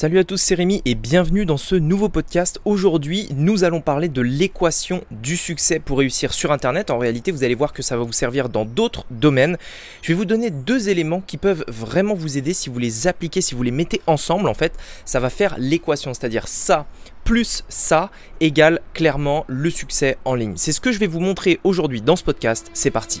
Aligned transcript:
Salut 0.00 0.20
à 0.20 0.22
tous, 0.22 0.36
c'est 0.36 0.54
Rémi 0.54 0.80
et 0.84 0.94
bienvenue 0.94 1.44
dans 1.44 1.56
ce 1.56 1.74
nouveau 1.74 2.08
podcast. 2.08 2.60
Aujourd'hui, 2.64 3.28
nous 3.34 3.64
allons 3.64 3.80
parler 3.80 4.08
de 4.08 4.22
l'équation 4.22 5.02
du 5.10 5.36
succès 5.36 5.80
pour 5.80 5.98
réussir 5.98 6.32
sur 6.32 6.52
Internet. 6.52 6.90
En 6.92 6.98
réalité, 6.98 7.32
vous 7.32 7.42
allez 7.42 7.56
voir 7.56 7.72
que 7.72 7.82
ça 7.82 7.96
va 7.96 8.04
vous 8.04 8.12
servir 8.12 8.48
dans 8.48 8.64
d'autres 8.64 9.06
domaines. 9.10 9.58
Je 10.02 10.12
vais 10.12 10.14
vous 10.14 10.24
donner 10.24 10.50
deux 10.50 10.88
éléments 10.88 11.20
qui 11.20 11.36
peuvent 11.36 11.64
vraiment 11.66 12.14
vous 12.14 12.38
aider 12.38 12.54
si 12.54 12.70
vous 12.70 12.78
les 12.78 13.08
appliquez, 13.08 13.40
si 13.40 13.56
vous 13.56 13.64
les 13.64 13.72
mettez 13.72 14.00
ensemble. 14.06 14.48
En 14.48 14.54
fait, 14.54 14.72
ça 15.04 15.18
va 15.18 15.30
faire 15.30 15.56
l'équation, 15.58 16.14
c'est-à-dire 16.14 16.46
ça 16.46 16.86
plus 17.24 17.64
ça 17.68 18.12
égale 18.38 18.78
clairement 18.94 19.46
le 19.48 19.68
succès 19.68 20.16
en 20.24 20.36
ligne. 20.36 20.54
C'est 20.54 20.70
ce 20.70 20.80
que 20.80 20.92
je 20.92 21.00
vais 21.00 21.08
vous 21.08 21.18
montrer 21.18 21.58
aujourd'hui 21.64 22.02
dans 22.02 22.14
ce 22.14 22.22
podcast. 22.22 22.70
C'est 22.72 22.92
parti. 22.92 23.20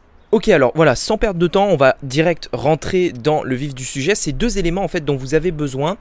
Ok, 0.31 0.47
alors 0.47 0.71
voilà, 0.75 0.95
sans 0.95 1.17
perdre 1.17 1.41
de 1.41 1.47
temps, 1.47 1.67
on 1.67 1.75
va 1.75 1.97
direct 2.03 2.47
rentrer 2.53 3.11
dans 3.11 3.43
le 3.43 3.53
vif 3.53 3.75
du 3.75 3.83
sujet. 3.83 4.15
Ces 4.15 4.31
deux 4.31 4.57
éléments 4.57 4.81
en 4.81 4.87
fait 4.87 5.03
dont 5.03 5.17
vous 5.17 5.35
avez 5.35 5.51
besoin. 5.51 5.97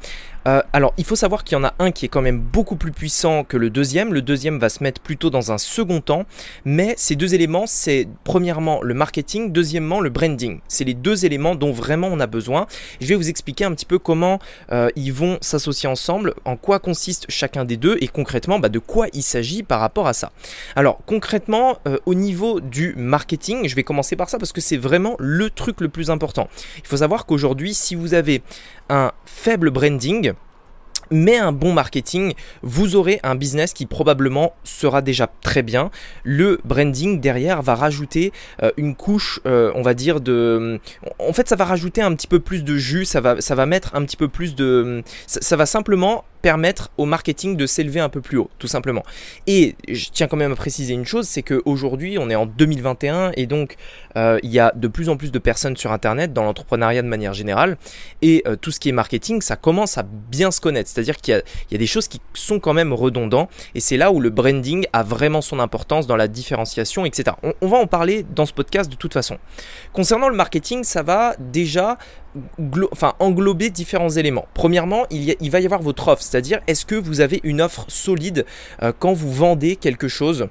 Euh, 0.49 0.63
alors, 0.73 0.95
il 0.97 1.05
faut 1.05 1.17
savoir 1.17 1.45
qu'il 1.45 1.57
y 1.57 1.61
en 1.61 1.65
a 1.65 1.75
un 1.79 1.91
qui 1.91 2.07
est 2.07 2.09
quand 2.09 2.23
même 2.23 2.41
beaucoup 2.41 2.77
plus 2.77 2.93
puissant 2.93 3.45
que 3.45 3.57
le 3.57 3.71
deuxième. 3.71 4.15
Le 4.15 4.23
deuxième 4.23 4.59
va 4.59 4.69
se 4.69 4.83
mettre 4.83 5.01
plutôt 5.01 5.31
dans 5.31 5.53
un 5.53 5.59
second 5.59 6.01
temps. 6.01 6.25
Mais 6.65 6.95
ces 6.97 7.17
deux 7.17 7.35
éléments, 7.35 7.67
c'est 7.67 8.09
premièrement 8.25 8.81
le 8.83 8.95
marketing, 8.95 9.53
deuxièmement 9.53 10.01
le 10.01 10.11
branding. 10.11 10.61
C'est 10.69 10.85
les 10.85 10.95
deux 10.95 11.27
éléments 11.27 11.55
dont 11.55 11.73
vraiment 11.73 12.09
on 12.11 12.21
a 12.21 12.27
besoin. 12.27 12.67
Je 13.01 13.07
vais 13.07 13.17
vous 13.17 13.29
expliquer 13.29 13.65
un 13.65 13.75
petit 13.75 13.85
peu 13.85 13.99
comment 13.99 14.39
euh, 14.73 14.89
ils 14.97 15.13
vont 15.13 15.39
s'associer 15.41 15.89
ensemble, 15.89 16.35
en 16.45 16.57
quoi 16.57 16.79
consiste 16.79 17.27
chacun 17.29 17.65
des 17.65 17.77
deux 17.77 17.99
et 18.01 18.09
concrètement 18.09 18.59
bah, 18.59 18.69
de 18.69 18.79
quoi 18.79 19.09
il 19.13 19.23
s'agit 19.23 19.63
par 19.63 19.81
rapport 19.81 20.07
à 20.07 20.13
ça. 20.13 20.33
Alors, 20.77 21.01
concrètement, 21.05 21.79
euh, 21.87 21.99
au 22.07 22.15
niveau 22.15 22.61
du 22.61 22.95
marketing, 22.97 23.69
je 23.69 23.77
vais 23.77 23.83
commencer 23.83 24.17
ça 24.29 24.39
parce 24.39 24.53
que 24.53 24.61
c'est 24.61 24.77
vraiment 24.77 25.17
le 25.19 25.49
truc 25.51 25.81
le 25.81 25.89
plus 25.89 26.11
important. 26.11 26.49
Il 26.79 26.87
faut 26.87 26.99
savoir 26.99 27.27
qu'aujourd'hui, 27.27 27.75
si 27.75 27.95
vous 27.95 28.15
avez 28.15 28.43
un 28.89 29.13
faible 29.25 29.71
branding, 29.71 30.35
mais 31.11 31.37
un 31.37 31.53
bon 31.53 31.73
marketing, 31.73 32.35
vous 32.63 32.97
aurez 32.97 33.21
un 33.23 33.35
business 33.35 33.73
qui 33.73 33.87
probablement 33.87 34.55
sera 34.65 35.03
déjà 35.03 35.29
très 35.43 35.63
bien. 35.63 35.91
Le 36.23 36.61
branding 36.65 37.21
derrière 37.21 37.63
va 37.63 37.75
rajouter 37.75 38.33
euh, 38.63 38.71
une 38.77 38.95
couche, 38.95 39.41
euh, 39.47 39.73
on 39.75 39.83
va 39.83 39.95
dire, 39.95 40.21
de... 40.21 40.81
En 41.19 41.33
fait, 41.33 41.49
ça 41.49 41.57
va 41.57 41.65
rajouter 41.65 42.03
un 42.03 42.15
petit 42.15 42.29
peu 42.29 42.39
plus 42.39 42.63
de 42.63 42.77
jus, 42.77 43.05
ça 43.05 43.21
va, 43.21 43.41
ça 43.41 43.55
va 43.55 43.67
mettre 43.67 43.95
un 43.95 44.05
petit 44.05 44.17
peu 44.17 44.29
plus 44.29 44.55
de... 44.55 45.03
ça 45.27 45.57
va 45.57 45.67
simplement 45.67 46.25
permettre 46.43 46.91
au 46.99 47.05
marketing 47.05 47.57
de 47.57 47.67
s'élever 47.67 48.01
un 48.01 48.09
peu 48.09 48.21
plus 48.21 48.39
haut, 48.39 48.51
tout 48.59 48.67
simplement. 48.67 49.03
Et 49.47 49.77
je 49.89 50.09
tiens 50.13 50.27
quand 50.27 50.37
même 50.37 50.53
à 50.53 50.57
préciser 50.57 50.95
une 50.95 51.05
chose, 51.05 51.27
c'est 51.29 51.43
qu'aujourd'hui, 51.43 52.19
on 52.19 52.31
est 52.31 52.35
en 52.35 52.47
2021 52.47 53.33
et 53.37 53.47
donc 53.47 53.77
euh, 54.17 54.39
il 54.43 54.51
y 54.51 54.59
a 54.59 54.73
de 54.75 54.89
plus 54.89 55.09
en 55.09 55.17
plus 55.17 55.31
de 55.31 55.39
personnes 55.39 55.77
sur 55.77 55.93
Internet, 55.93 56.33
dans 56.33 56.43
l'entrepreneuriat 56.43 57.03
de 57.03 57.09
manière 57.09 57.35
générale, 57.35 57.77
et 58.23 58.43
euh, 58.47 58.57
tout 58.57 58.71
ce 58.71 58.81
qui 58.81 58.89
est 58.89 58.93
marketing, 58.93 59.41
ça 59.41 59.57
commence 59.57 59.99
à 59.99 60.03
bien 60.03 60.51
se 60.51 60.61
connaître. 60.61 60.89
C'est-à-dire 60.89 61.17
qu'il 61.17 61.43
y, 61.71 61.75
a 61.75 61.79
des 61.79 61.87
choses 61.87 62.09
qui 62.09 62.21
sont 62.35 62.61
quand 62.61 62.73
même 62.73 62.93
redondants, 62.93 63.49
et 63.75 63.81
c'est 63.81 63.97
là 63.97 64.13
où 64.13 64.21
le 64.21 64.31
branding 64.31 64.87
a 64.93 65.03
vraiment 65.03 65.41
son 65.41 65.61
importance 65.61 66.07
dans 66.07 66.17
la 66.17 66.29
différenciation, 66.29 67.05
etc. 67.05 67.37
On, 67.61 67.69
va 67.69 67.79
en 67.79 67.87
parler 67.87 68.25
dans 68.35 68.47
ce 68.47 68.53
podcast 68.53 68.91
de 68.91 68.97
toute 68.97 69.13
façon. 69.13 69.39
Concernant 69.93 70.29
le 70.29 70.37
marketing, 70.37 70.85
ça 70.85 71.03
va 71.03 71.35
déjà 71.39 71.99
enfin, 72.93 73.15
englober 73.19 73.71
différents 73.71 74.11
éléments. 74.11 74.47
Premièrement, 74.55 75.07
il, 75.11 75.35
il, 75.41 75.51
va 75.51 75.61
y 75.61 75.65
avoir 75.65 75.83
votre 75.83 76.09
offre, 76.09 76.23
c'est-à-dire 76.23 76.61
est-ce 76.67 76.87
que 76.87 76.95
vous 76.95 77.21
avez 77.21 77.41
une 77.43 77.61
offre 77.61 77.85
solide 77.89 78.47
euh, 78.83 78.93
quand 78.99 79.13
vous 79.13 79.33
vendez 79.33 79.77
quelque 79.77 80.09
chose 80.09 80.49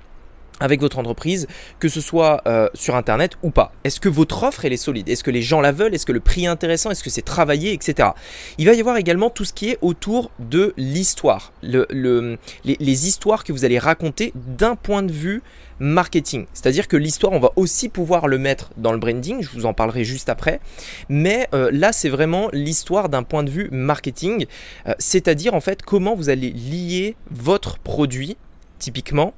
avec 0.59 0.81
votre 0.81 0.99
entreprise, 0.99 1.47
que 1.79 1.89
ce 1.89 2.01
soit 2.01 2.41
euh, 2.47 2.67
sur 2.73 2.95
Internet 2.95 3.33
ou 3.43 3.51
pas. 3.51 3.71
Est-ce 3.83 3.99
que 3.99 4.09
votre 4.09 4.43
offre 4.43 4.65
elle 4.65 4.73
est 4.73 4.77
solide? 4.77 5.09
Est-ce 5.09 5.23
que 5.23 5.31
les 5.31 5.41
gens 5.41 5.61
la 5.61 5.71
veulent? 5.71 5.93
Est-ce 5.93 6.05
que 6.05 6.11
le 6.11 6.19
prix 6.19 6.45
est 6.45 6.47
intéressant? 6.47 6.91
Est-ce 6.91 7.03
que 7.03 7.09
c'est 7.09 7.21
travaillé 7.21 7.73
Etc. 7.73 8.09
Il 8.57 8.65
va 8.65 8.73
y 8.73 8.79
avoir 8.79 8.97
également 8.97 9.29
tout 9.29 9.45
ce 9.45 9.53
qui 9.53 9.69
est 9.69 9.77
autour 9.81 10.31
de 10.39 10.73
l'histoire, 10.77 11.53
le, 11.61 11.87
les, 12.63 12.77
les, 12.79 13.07
histoires 13.07 13.43
que 13.43 13.53
vous 13.53 13.65
allez 13.65 13.79
raconter 13.79 14.33
d'un 14.35 14.75
point 14.75 15.03
de 15.03 15.11
vue 15.11 15.41
marketing. 15.79 16.45
C'est-à-dire 16.53 16.87
que 16.87 16.97
l'histoire, 16.97 17.33
on 17.33 17.39
va 17.39 17.51
aussi 17.55 17.89
pouvoir 17.89 18.27
le 18.27 18.37
mettre 18.37 18.71
dans 18.77 18.91
le 18.91 18.97
branding, 18.97 19.41
je 19.41 19.49
vous 19.51 19.65
en 19.65 19.73
parlerai 19.73 20.03
juste 20.03 20.29
après, 20.29 20.59
mais 21.07 21.47
euh, 21.53 21.69
là 21.71 21.93
c'est 21.93 22.09
vraiment 22.09 22.49
l'histoire 22.51 23.09
d'un 23.09 23.23
point 23.23 23.43
de 23.43 23.49
vue 23.49 23.69
marketing, 23.71 24.45
euh, 24.87 24.93
c'est-à-dire 24.99 25.53
en 25.53 25.61
fait 25.61 25.81
comment 25.81 26.15
vous 26.15 26.29
allez 26.29 26.51
lier 26.51 27.15
votre 27.31 27.79
produit, 27.79 28.37
typiquement, 28.77 29.33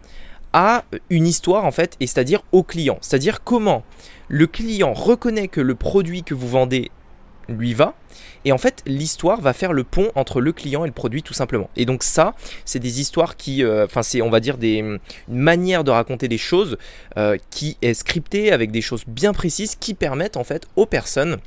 à 0.53 0.83
une 1.09 1.27
histoire 1.27 1.65
en 1.65 1.71
fait, 1.71 1.95
et 1.99 2.07
c'est-à-dire 2.07 2.43
au 2.51 2.63
client. 2.63 2.97
C'est-à-dire 3.01 3.43
comment 3.43 3.83
le 4.27 4.47
client 4.47 4.93
reconnaît 4.93 5.47
que 5.47 5.61
le 5.61 5.75
produit 5.75 6.23
que 6.23 6.33
vous 6.33 6.47
vendez 6.47 6.91
lui 7.49 7.73
va. 7.73 7.95
Et 8.45 8.51
en 8.51 8.57
fait, 8.57 8.81
l'histoire 8.85 9.41
va 9.41 9.53
faire 9.53 9.73
le 9.73 9.83
pont 9.83 10.09
entre 10.15 10.41
le 10.41 10.51
client 10.51 10.83
et 10.83 10.87
le 10.87 10.93
produit 10.93 11.21
tout 11.21 11.33
simplement. 11.33 11.69
Et 11.75 11.85
donc 11.85 12.03
ça, 12.03 12.33
c'est 12.65 12.79
des 12.79 12.99
histoires 12.99 13.35
qui, 13.35 13.63
euh, 13.63 13.85
enfin 13.85 14.03
c'est 14.03 14.21
on 14.21 14.29
va 14.29 14.39
dire 14.39 14.57
des, 14.57 14.77
une 14.77 14.99
manière 15.27 15.83
de 15.83 15.91
raconter 15.91 16.27
des 16.27 16.37
choses 16.37 16.77
euh, 17.17 17.37
qui 17.49 17.77
est 17.81 17.93
scriptée 17.93 18.51
avec 18.51 18.71
des 18.71 18.81
choses 18.81 19.03
bien 19.07 19.33
précises 19.33 19.75
qui 19.75 19.93
permettent 19.93 20.37
en 20.37 20.43
fait 20.43 20.67
aux 20.75 20.85
personnes 20.85 21.37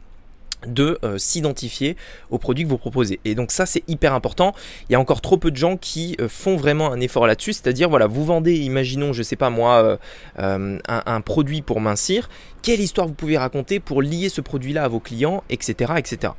de 0.66 0.98
euh, 1.04 1.18
s'identifier 1.18 1.96
aux 2.30 2.38
produits 2.38 2.64
que 2.64 2.68
vous 2.68 2.78
proposez. 2.78 3.20
Et 3.24 3.34
donc 3.34 3.50
ça 3.50 3.66
c'est 3.66 3.82
hyper 3.88 4.14
important. 4.14 4.54
Il 4.88 4.92
y 4.92 4.96
a 4.96 5.00
encore 5.00 5.20
trop 5.20 5.36
peu 5.36 5.50
de 5.50 5.56
gens 5.56 5.76
qui 5.76 6.16
euh, 6.20 6.28
font 6.28 6.56
vraiment 6.56 6.92
un 6.92 7.00
effort 7.00 7.26
là-dessus. 7.26 7.52
C'est-à-dire 7.52 7.88
voilà, 7.88 8.06
vous 8.06 8.24
vendez, 8.24 8.54
imaginons, 8.54 9.12
je 9.12 9.22
sais 9.22 9.36
pas 9.36 9.50
moi, 9.50 9.98
euh, 10.38 10.78
un, 10.88 11.20
produit 11.20 11.62
pour 11.62 11.80
mincir. 11.80 12.28
Quelle 12.64 12.80
histoire 12.80 13.06
vous 13.06 13.12
pouvez 13.12 13.36
raconter 13.36 13.78
pour 13.78 14.00
lier 14.00 14.30
ce 14.30 14.40
produit-là 14.40 14.84
à 14.84 14.88
vos 14.88 14.98
clients, 14.98 15.44
etc., 15.50 15.92
etc. 15.98 16.32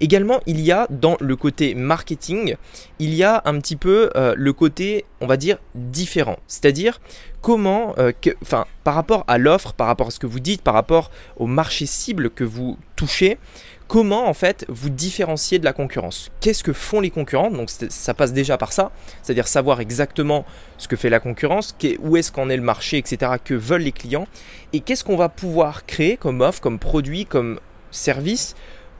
Également, 0.00 0.38
il 0.46 0.60
y 0.60 0.70
a 0.70 0.86
dans 0.90 1.16
le 1.18 1.34
côté 1.34 1.74
marketing, 1.74 2.54
il 3.00 3.12
y 3.12 3.24
a 3.24 3.42
un 3.46 3.58
petit 3.58 3.74
peu 3.74 4.08
le 4.14 4.52
côté, 4.52 5.04
on 5.20 5.26
va 5.26 5.36
dire, 5.36 5.58
différent. 5.74 6.38
C'est-à-dire 6.46 7.00
comment, 7.40 7.96
enfin, 8.42 8.66
par 8.84 8.94
rapport 8.94 9.24
à 9.26 9.38
l'offre, 9.38 9.72
par 9.72 9.88
rapport 9.88 10.06
à 10.06 10.10
ce 10.12 10.20
que 10.20 10.28
vous 10.28 10.38
dites, 10.38 10.62
par 10.62 10.74
rapport 10.74 11.10
au 11.36 11.48
marché 11.48 11.86
cible 11.86 12.30
que 12.30 12.44
vous 12.44 12.78
touchez, 12.94 13.38
comment 13.92 14.26
en 14.26 14.32
fait 14.32 14.64
vous 14.70 14.88
différencier 14.88 15.58
de 15.58 15.66
la 15.66 15.74
concurrence? 15.74 16.30
Qu'est-ce 16.40 16.64
que 16.64 16.72
font 16.72 17.00
les 17.00 17.10
concurrents? 17.10 17.50
Donc 17.50 17.68
ça 17.68 18.14
passe 18.14 18.32
déjà 18.32 18.56
par 18.56 18.72
ça, 18.72 18.90
c'est-à-dire 19.22 19.46
savoir 19.46 19.80
exactement 19.80 20.46
ce 20.78 20.88
que 20.88 20.96
fait 20.96 21.10
la 21.10 21.20
concurrence, 21.20 21.76
où 21.98 22.16
est-ce 22.16 22.32
qu'en 22.32 22.48
est 22.48 22.56
le 22.56 22.62
marché, 22.62 22.96
etc., 22.96 23.32
que 23.44 23.52
veulent 23.52 23.82
les 23.82 23.92
clients, 23.92 24.26
et 24.72 24.80
qu'est-ce 24.80 25.04
qu'on 25.04 25.16
va 25.16 25.28
pouvoir 25.28 25.84
créer 25.84 26.16
comme 26.16 26.40
offre, 26.40 26.62
comme 26.62 26.78
produit, 26.78 27.26
comme 27.26 27.60
service 27.90 28.54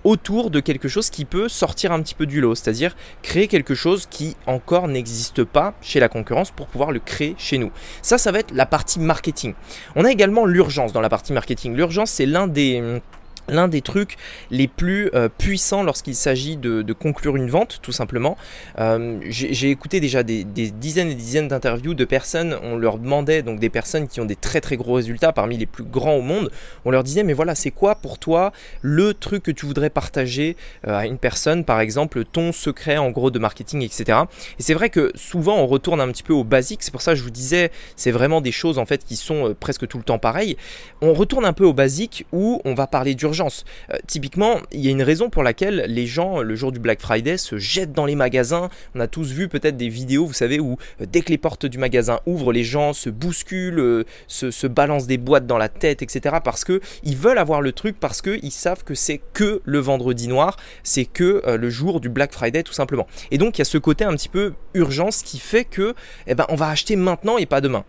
autour 0.05 0.51
de 0.51 0.61
quelque 0.61 0.89
chose 0.89 1.09
qui 1.09 1.25
peut 1.25 1.49
sortir 1.49 1.91
un 1.93 2.03
petit 2.03 2.15
peu 2.15 2.27
du 2.27 2.43
lot, 2.43 2.55
c'est-à-dire 2.55 2.95
créer 3.23 3.49
quelque 3.49 3.75
chose 3.75 4.07
qui 4.11 4.37
encore 4.47 4.89
n'existe 4.89 5.43
pas 5.43 5.73
chez 5.81 6.01
la 6.01 6.11
concurrence 6.11 6.51
pour 6.51 6.67
pouvoir 6.67 6.93
le 6.93 6.99
créer 6.99 7.35
chez 7.39 7.57
nous. 7.57 7.73
Ça, 8.03 8.19
ça 8.19 8.31
va 8.31 8.41
être 8.41 8.51
la 8.51 8.67
partie 8.67 9.01
marketing. 9.01 9.55
On 9.97 10.05
a 10.05 10.11
également 10.11 10.45
l'urgence 10.45 10.93
dans 10.93 11.01
la 11.01 11.09
partie 11.09 11.33
marketing. 11.33 11.75
L'urgence, 11.75 12.11
c'est 12.11 12.27
l'un 12.27 12.47
des 12.47 13.01
l'un 13.49 13.69
des 13.69 13.81
trucs 13.81 14.17
les 14.51 14.69
plus 14.69 15.11
euh, 15.15 15.29
puissants 15.29 15.83
lorsqu'il 15.83 16.15
s'agit 16.15 16.57
de, 16.57 16.93
conclure 16.93 17.37
une 17.37 17.49
vente, 17.49 17.81
tout 17.83 17.93
simplement. 17.93 18.37
Euh, 18.79 19.19
j'ai 19.29 19.71
écouté 19.71 19.99
déjà 19.99 20.23
des, 20.23 20.45
dizaines 20.45 21.09
et 21.09 21.15
dizaines 21.15 21.49
d'interviews 21.49 21.95
de 21.95 22.05
personnes, 22.05 22.57
on 22.63 22.77
leur 22.77 22.99
demandait, 22.99 23.43
donc 23.43 23.59
des 23.59 23.71
personnes 23.71 24.09
qui 24.09 24.21
ont 24.21 24.25
des 24.25 24.37
très 24.37 24.61
très 24.61 24.77
gros 24.77 24.95
résultats, 24.95 25.33
parmi 25.33 25.57
les 25.57 25.67
plus 25.67 25.85
grands 25.85 26.15
au 26.15 26.21
monde, 26.21 26.51
on 26.85 26.91
leur 26.91 27.03
disait, 27.03 27.25
mais 27.25 27.33
voilà, 27.33 27.55
c'est 27.55 27.71
quoi 27.71 27.95
pour 27.95 28.19
toi 28.19 28.53
le 28.83 29.15
truc 29.15 29.43
que 29.43 29.51
tu 29.51 29.67
voudrais 29.67 29.91
partager 29.91 30.57
euh, 30.87 30.97
à 30.97 31.07
une 31.07 31.19
personne, 31.19 31.65
par 31.65 31.81
exemple, 31.81 32.25
ton 32.25 32.53
secret 32.53 32.99
en 32.99 33.11
gros 33.11 33.31
de 33.31 33.39
marketing, 33.39 33.83
etc. 33.83 34.21
Et 34.59 34.63
c'est 34.63 34.75
vrai 34.75 34.91
que 34.91 35.13
souvent 35.15 35.57
on 35.57 35.67
retourne 35.67 36.01
un 36.01 36.09
petit 36.13 36.23
peu 36.23 36.33
au 36.33 36.45
basique, 36.45 36.83
c'est 36.83 36.93
pour 36.93 37.03
ça 37.03 37.13
que 37.13 37.19
je 37.19 37.25
vous 37.25 37.31
disais, 37.31 37.71
c'est 37.97 38.11
vraiment 38.11 38.41
des 38.41 38.53
choses 38.53 38.79
en 38.79 38.87
fait 38.87 39.05
qui 39.05 39.17
sont 39.17 39.55
presque 39.59 39.89
tout 39.89 39.99
le 39.99 40.05
temps 40.05 40.19
pareilles. 40.19 40.57
On 41.01 41.15
retourne 41.15 41.45
un 41.45 41.53
peu 41.53 41.65
au 41.65 41.73
basique 41.73 42.27
où 42.33 42.61
on 42.65 42.75
va 42.75 42.87
parler 42.87 43.15
d'urgence 43.15 43.32
euh, 43.41 43.97
typiquement, 44.07 44.59
il 44.73 44.81
y 44.81 44.89
a 44.89 44.91
une 44.91 45.03
raison 45.03 45.31
pour 45.31 45.43
laquelle 45.43 45.85
les 45.89 46.07
gens, 46.07 46.41
le 46.41 46.55
jour 46.55 46.73
du 46.73 46.79
Black 46.79 47.01
Friday, 47.01 47.37
se 47.37 47.59
jettent 47.59 47.93
dans 47.93 48.07
les 48.07 48.15
magasins. 48.15 48.69
On 48.95 49.01
a 49.01 49.07
tous 49.07 49.33
vu 49.33 49.49
peut-être 49.49 49.77
des 49.77 49.89
vidéos, 49.89 50.27
vous 50.27 50.33
savez, 50.33 50.61
où 50.61 50.77
euh, 51.01 51.07
dès 51.11 51.21
que 51.21 51.31
les 51.31 51.39
portes 51.39 51.67
du 51.67 51.79
magasin 51.79 52.21
ouvrent, 52.27 52.53
les 52.53 52.65
gens 52.65 52.93
se 52.93 53.11
bousculent, 53.11 53.81
euh, 53.81 54.05
se, 54.29 54.67
balancent 54.67 55.07
des 55.07 55.19
boîtes 55.19 55.47
dans 55.47 55.59
la 55.59 55.69
tête, 55.69 56.03
etc. 56.03 56.37
Parce 56.43 56.65
que 56.65 56.81
ils 57.03 57.17
veulent 57.17 57.39
avoir 57.39 57.61
le 57.61 57.73
truc, 57.73 57.99
parce 57.99 58.23
qu'ils 58.23 58.53
savent 58.53 58.85
que 58.85 58.95
c'est 58.95 59.21
que 59.33 59.61
le 59.65 59.79
vendredi 59.79 60.29
noir, 60.29 60.57
c'est 60.83 61.05
que 61.05 61.43
le 61.47 61.71
jour 61.71 62.01
du 62.01 62.09
Black 62.09 62.33
Friday, 62.33 62.63
tout 62.63 62.73
simplement. 62.73 63.07
Et 63.31 63.39
donc, 63.39 63.59
il 63.59 63.61
y 63.61 63.63
a 63.63 63.67
ce 63.67 63.79
côté 63.79 64.05
un 64.05 64.15
petit 64.15 64.29
peu 64.29 64.55
urgence 64.75 65.23
qui 65.23 65.39
fait 65.39 65.65
que, 65.65 65.95
eh 66.27 66.35
ben, 66.35 66.47
on 66.49 66.55
va 66.55 66.69
acheter 66.69 66.97
maintenant 66.97 67.39
et 67.39 67.47
pas 67.47 67.61
demain. 67.61 67.85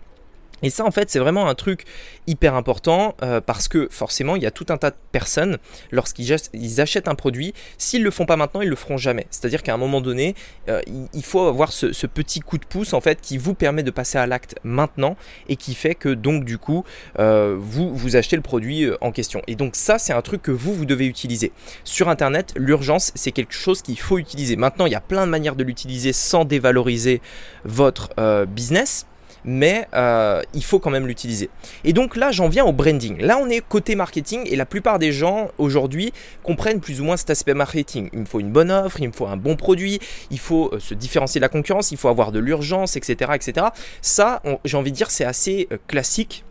Et 0.64 0.70
ça, 0.70 0.86
en 0.86 0.92
fait, 0.92 1.10
c'est 1.10 1.20
vraiment 1.20 1.48
un 1.48 1.56
truc 1.56 1.84
hyper 2.26 2.56
important 2.56 3.16
euh, 3.22 3.42
parce 3.42 3.68
que 3.68 3.90
forcément, 3.92 4.38
il 4.38 4.44
y 4.44 4.46
a 4.46 4.52
tout 4.52 4.66
un 4.70 4.78
tas 4.78 4.92
de 4.92 4.96
personnes, 5.12 5.58
lorsqu'ils 5.92 6.82
achètent 6.82 7.10
un 7.10 7.16
produit, 7.16 7.54
s'ils 7.78 8.00
ne 8.00 8.06
le 8.06 8.12
font 8.12 8.26
pas 8.26 8.38
maintenant, 8.38 8.62
ils 8.62 8.70
le 8.70 8.76
feront 8.76 8.98
jamais. 8.98 9.28
C'est-à-dire 9.30 9.62
qu'à 9.62 9.74
un 9.74 9.78
moment 9.78 10.00
donné, 10.00 10.36
euh, 10.70 10.82
il 11.14 11.24
faut 11.24 11.42
avoir 11.42 11.72
ce, 11.72 12.08
petit 12.08 12.40
coup 12.40 12.58
de 12.58 12.66
pouce, 12.66 12.94
en 12.94 13.02
fait, 13.02 13.20
qui 13.22 13.38
vous 13.38 13.54
permet 13.54 13.84
de 13.84 13.92
passer 13.92 14.18
à 14.18 14.26
l'acte 14.26 14.56
maintenant 14.64 15.18
et 15.50 15.58
qui 15.58 15.76
fait 15.76 15.96
que, 15.96 16.10
donc, 16.10 16.46
du 16.46 16.58
coup, 16.58 16.86
euh, 17.20 17.56
vous, 17.60 17.94
vous 17.94 18.16
achetez 18.16 18.38
le 18.38 18.42
produit 18.42 18.88
en 19.02 19.12
question. 19.12 19.42
Et 19.48 19.56
donc, 19.56 19.76
ça, 19.76 20.00
c'est 20.00 20.14
un 20.14 20.22
truc 20.22 20.42
que 20.42 20.52
vous, 20.52 20.74
vous 20.74 20.86
devez 20.86 21.08
utiliser. 21.08 21.52
Sur 21.84 22.08
Internet, 22.08 22.54
l'urgence, 22.56 23.12
c'est 23.16 23.32
quelque 23.32 23.54
chose 23.54 23.82
qu'il 23.82 24.00
faut 24.00 24.18
utiliser. 24.18 24.56
Maintenant, 24.56 24.86
il 24.86 24.94
y 24.94 24.96
a 24.96 25.02
plein 25.02 25.26
de 25.26 25.32
manières 25.32 25.58
de 25.58 25.64
l'utiliser 25.64 26.14
sans 26.14 26.46
dévaloriser 26.46 27.22
votre 27.66 28.14
business 28.46 29.08
mais 29.46 29.88
euh, 29.94 30.42
il 30.54 30.64
faut 30.64 30.80
quand 30.80 30.90
même 30.90 31.08
l'utiliser. 31.08 31.50
Et 31.84 31.94
donc 31.94 32.16
là, 32.16 32.32
j'en 32.32 32.48
viens 32.50 32.66
au 32.66 32.74
branding. 32.74 33.22
Là, 33.22 33.38
on 33.42 33.50
est 33.50 33.62
côté 33.62 33.96
marketing 33.96 34.42
et 34.46 34.56
la 34.56 34.66
plupart 34.66 35.00
des 35.00 35.12
gens 35.12 35.50
aujourd'hui 35.58 36.14
comprennent 36.44 36.80
plus 36.80 37.02
ou 37.02 37.04
moins 37.04 37.18
cet 37.18 37.30
aspect 37.30 37.54
marketing. 37.54 38.10
Il 38.14 38.20
me 38.20 38.26
faut 38.26 38.40
une 38.40 38.52
bonne 38.52 38.72
offre, 38.72 39.02
il 39.02 39.08
me 39.08 39.14
faut 39.14 39.28
un 39.28 39.38
bon 39.38 39.56
produit, 39.56 40.00
il 40.32 40.40
faut 40.40 40.70
euh, 40.74 40.80
se 40.80 40.94
différencier 40.94 41.40
de 41.40 41.44
la 41.44 41.50
concurrence, 41.50 41.92
il 41.92 41.98
faut 41.98 42.10
avoir 42.10 42.32
de 42.32 42.40
l'urgence, 42.40 42.96
etc., 42.96 43.32
etc. 43.36 43.68
Ça, 44.02 44.42
j'ai 44.66 44.78
envie 44.78 44.92
de 44.92 44.96
dire, 44.96 45.12
c'est 45.12 45.26
assez 45.26 45.68
euh, 45.72 45.78
classique 45.88 46.44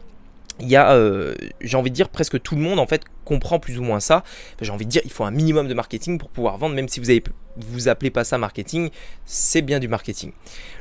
il 0.60 0.68
y 0.68 0.76
a, 0.76 0.92
euh, 0.92 1.34
j'ai 1.60 1.76
envie 1.76 1.90
de 1.90 1.94
dire, 1.94 2.08
presque 2.08 2.40
tout 2.40 2.54
le 2.54 2.62
monde 2.62 2.78
en 2.78 2.86
fait 2.86 3.02
comprend 3.24 3.58
plus 3.58 3.78
ou 3.78 3.82
moins 3.82 4.00
ça. 4.00 4.24
j'ai 4.60 4.70
envie 4.70 4.84
de 4.84 4.90
dire, 4.90 5.02
il 5.04 5.10
faut 5.10 5.24
un 5.24 5.30
minimum 5.30 5.68
de 5.68 5.74
marketing 5.74 6.18
pour 6.18 6.28
pouvoir 6.28 6.58
vendre, 6.58 6.74
même 6.74 6.88
si 6.88 7.00
vous 7.00 7.08
avez, 7.08 7.22
vous 7.56 7.88
appelez 7.88 8.10
pas 8.10 8.24
ça 8.24 8.36
marketing, 8.36 8.90
c'est 9.24 9.62
bien 9.62 9.78
du 9.78 9.88
marketing. 9.88 10.32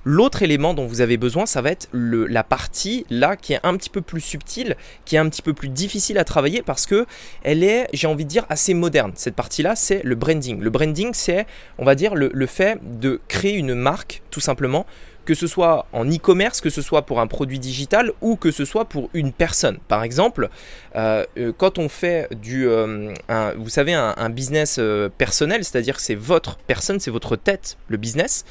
L'autre 0.04 0.42
élément 0.42 0.74
dont 0.74 0.86
vous 0.88 1.02
avez 1.02 1.18
besoin, 1.18 1.46
ça 1.46 1.62
va 1.62 1.72
être 1.72 1.88
le, 1.92 2.26
la 2.26 2.44
partie 2.44 3.06
là 3.10 3.36
qui 3.36 3.54
est 3.54 3.60
un 3.64 3.78
petit 3.78 3.90
peu 3.90 4.02
plus 4.02 4.22
subtile, 4.22 4.76
qui 5.06 5.16
est 5.16 5.20
un 5.20 5.30
petit 5.30 5.42
peu 5.42 5.54
plus 5.54 5.70
difficile 5.70 6.18
à 6.18 6.24
travailler 6.24 6.62
parce 6.62 6.86
que 6.86 7.06
elle 7.44 7.64
est, 7.64 7.88
j'ai 7.94 8.08
envie 8.08 8.26
de 8.26 8.30
dire, 8.30 8.46
assez 8.50 8.74
moderne. 8.74 9.12
Cette 9.16 9.36
partie-là, 9.36 9.76
c'est 9.76 10.02
le 10.04 10.16
branding. 10.16 10.60
Le 10.60 10.70
branding, 10.70 11.12
c'est, 11.14 11.46
on 11.78 11.86
va 11.86 11.96
dire, 11.96 12.16
le, 12.16 12.32
le 12.34 12.46
fait 12.46 12.80
de 13.00 13.22
créer 13.28 13.56
une 13.56 13.76
marque, 13.76 14.24
tout 14.32 14.40
simplement, 14.42 14.86
que 15.26 15.34
ce 15.34 15.48
soit 15.48 15.86
en 15.94 16.06
e-commerce, 16.06 16.62
que 16.62 16.70
ce 16.70 16.82
soit 16.82 17.04
pour 17.04 17.20
un 17.20 17.28
produit 17.28 17.60
digital 17.60 18.12
ou 18.22 18.36
que 18.36 18.52
ce 18.52 18.66
soit 18.66 18.86
pour 18.86 19.10
une 19.14 19.32
personne. 19.32 19.78
Par 19.88 20.04
exemple, 20.04 20.50
euh, 20.96 21.26
euh, 21.38 21.54
quand 21.56 21.78
on 21.78 21.90
fait 21.90 22.28
du, 22.36 22.68
euh, 22.68 23.14
vous 23.58 23.70
savez, 23.70 23.94
un, 23.94 24.30
business 24.30 24.80
personnel, 25.18 25.64
c'est-à-dire 25.64 25.98
que 25.98 26.02
c'est 26.02 26.16
votre 26.16 26.58
personne, 26.58 27.00
c'est 27.00 27.12
votre 27.12 27.36
tête, 27.36 27.78
le 27.90 27.98
business, 27.98 28.46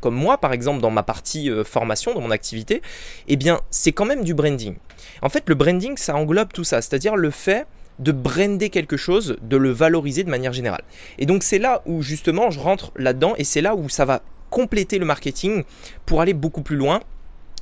comme 0.00 0.14
moi 0.14 0.38
par 0.38 0.52
exemple 0.52 0.80
dans 0.80 0.90
ma 0.90 1.02
partie 1.02 1.50
formation, 1.64 2.14
dans 2.14 2.20
mon 2.20 2.30
activité, 2.30 2.82
eh 3.26 3.36
bien 3.36 3.60
c'est 3.70 3.92
quand 3.92 4.04
même 4.04 4.22
du 4.22 4.34
branding. 4.34 4.76
En 5.22 5.28
fait 5.28 5.48
le 5.48 5.54
branding 5.54 5.96
ça 5.96 6.14
englobe 6.14 6.52
tout 6.52 6.62
ça, 6.62 6.82
c'est-à-dire 6.82 7.16
le 7.16 7.30
fait 7.30 7.66
de 7.98 8.12
brander 8.12 8.70
quelque 8.70 8.96
chose, 8.96 9.36
de 9.42 9.56
le 9.56 9.70
valoriser 9.70 10.24
de 10.24 10.30
manière 10.30 10.52
générale. 10.52 10.82
Et 11.18 11.26
donc 11.26 11.42
c'est 11.42 11.58
là 11.58 11.82
où 11.86 12.02
justement 12.02 12.50
je 12.50 12.60
rentre 12.60 12.92
là-dedans 12.96 13.34
et 13.38 13.44
c'est 13.44 13.60
là 13.60 13.74
où 13.74 13.88
ça 13.88 14.04
va 14.04 14.22
compléter 14.54 15.00
le 15.00 15.04
marketing 15.04 15.64
pour 16.06 16.20
aller 16.20 16.32
beaucoup 16.32 16.62
plus 16.62 16.76
loin 16.76 17.00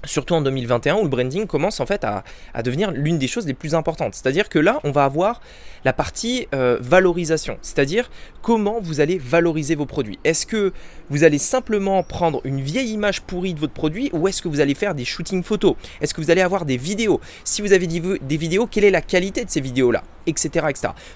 surtout 0.05 0.35
en 0.35 0.43
2021 0.43 0.97
où 0.97 1.03
le 1.03 1.09
branding 1.09 1.47
commence 1.47 1.81
en 1.81 1.87
fait 1.87 2.05
à, 2.05 2.25
devenir 2.62 2.91
l'une 2.91 3.19
des 3.19 3.29
choses 3.29 3.47
les 3.47 3.55
plus 3.55 3.75
importantes. 3.75 4.15
C'est-à-dire 4.15 4.49
que 4.49 4.59
là, 4.59 4.81
on 4.85 4.91
va 4.91 5.05
avoir 5.05 5.41
la 5.85 5.93
partie 5.93 6.49
euh, 6.55 6.79
valorisation, 6.81 7.56
c'est-à-dire 7.62 8.11
comment 8.43 8.81
vous 8.81 9.00
allez 9.00 9.19
valoriser 9.19 9.75
vos 9.75 9.87
produits. 9.87 10.19
Est-ce 10.25 10.44
que 10.44 10.73
vous 11.09 11.25
allez 11.25 11.39
simplement 11.39 12.03
prendre 12.03 12.41
une 12.44 12.61
vieille 12.61 12.91
image 12.91 13.23
pourrie 13.23 13.55
de 13.55 13.61
votre 13.61 13.73
produit 13.73 14.11
ou 14.12 14.29
est-ce 14.29 14.43
que 14.43 14.49
vous 14.49 14.61
allez 14.61 14.75
faire 14.75 14.95
des 14.95 15.05
shootings 15.05 15.43
photos? 15.43 15.75
Est-ce 16.00 16.15
que 16.15 16.21
vous 16.21 16.31
allez 16.31 16.43
avoir 16.43 16.65
des 16.65 16.77
vidéos? 16.77 17.21
Si 17.45 17.62
vous 17.62 17.73
avez 17.73 17.87
des 17.87 18.37
vidéos, 18.37 18.67
quelle 18.67 18.85
est 18.85 18.91
la 18.91 19.03
qualité 19.03 19.45
de 19.45 19.50
ces 19.50 19.61
vidéos-là? 19.61 20.03
Etc.. 20.27 20.67